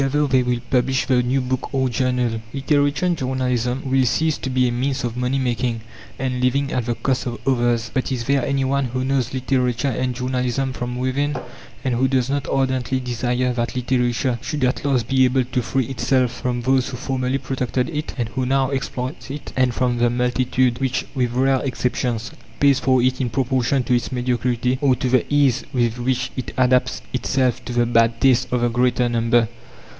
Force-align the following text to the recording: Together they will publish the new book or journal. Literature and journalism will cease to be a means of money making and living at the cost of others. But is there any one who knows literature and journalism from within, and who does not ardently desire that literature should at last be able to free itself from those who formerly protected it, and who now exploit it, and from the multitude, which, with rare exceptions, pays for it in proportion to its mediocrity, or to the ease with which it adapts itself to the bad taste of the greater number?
Together 0.01 0.25
they 0.25 0.41
will 0.41 0.61
publish 0.71 1.05
the 1.05 1.21
new 1.21 1.39
book 1.39 1.71
or 1.75 1.87
journal. 1.87 2.41
Literature 2.55 3.05
and 3.05 3.15
journalism 3.15 3.83
will 3.85 4.03
cease 4.03 4.35
to 4.39 4.49
be 4.49 4.67
a 4.67 4.71
means 4.71 5.03
of 5.03 5.15
money 5.15 5.37
making 5.37 5.81
and 6.17 6.41
living 6.43 6.71
at 6.71 6.87
the 6.87 6.95
cost 6.95 7.27
of 7.27 7.37
others. 7.45 7.91
But 7.93 8.11
is 8.11 8.23
there 8.23 8.43
any 8.43 8.65
one 8.65 8.85
who 8.85 9.05
knows 9.05 9.31
literature 9.31 9.89
and 9.89 10.15
journalism 10.15 10.73
from 10.73 10.97
within, 10.97 11.35
and 11.83 11.93
who 11.93 12.07
does 12.07 12.31
not 12.31 12.47
ardently 12.49 12.99
desire 12.99 13.53
that 13.53 13.75
literature 13.75 14.39
should 14.41 14.63
at 14.63 14.83
last 14.83 15.07
be 15.07 15.23
able 15.25 15.43
to 15.43 15.61
free 15.61 15.85
itself 15.85 16.31
from 16.31 16.61
those 16.63 16.89
who 16.89 16.97
formerly 16.97 17.37
protected 17.37 17.87
it, 17.91 18.15
and 18.17 18.29
who 18.29 18.43
now 18.43 18.71
exploit 18.71 19.29
it, 19.29 19.53
and 19.55 19.75
from 19.75 19.99
the 19.99 20.09
multitude, 20.09 20.79
which, 20.79 21.05
with 21.13 21.31
rare 21.33 21.61
exceptions, 21.61 22.31
pays 22.59 22.79
for 22.79 23.03
it 23.03 23.21
in 23.21 23.29
proportion 23.29 23.83
to 23.83 23.93
its 23.95 24.11
mediocrity, 24.11 24.79
or 24.81 24.95
to 24.95 25.09
the 25.09 25.31
ease 25.31 25.63
with 25.71 25.99
which 25.99 26.31
it 26.35 26.53
adapts 26.57 27.03
itself 27.13 27.63
to 27.65 27.71
the 27.71 27.85
bad 27.85 28.19
taste 28.19 28.51
of 28.51 28.61
the 28.61 28.67
greater 28.67 29.07
number? 29.07 29.47